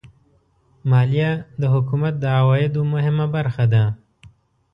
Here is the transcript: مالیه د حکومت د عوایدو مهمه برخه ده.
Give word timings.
مالیه 0.89 1.31
د 1.61 1.63
حکومت 1.73 2.13
د 2.19 2.25
عوایدو 2.39 2.81
مهمه 2.93 3.25
برخه 3.35 3.65
ده. 3.73 3.83